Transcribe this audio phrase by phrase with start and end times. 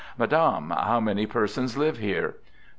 [0.17, 2.37] "Madame, how many persons live here?"